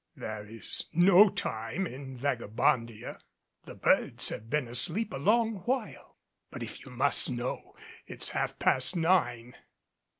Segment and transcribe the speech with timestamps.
[0.15, 3.19] "There is no time in Vaga bondia.
[3.65, 6.17] The birds have been asleep a long while.
[6.49, 7.75] But if you must know
[8.07, 9.53] it's half past nine."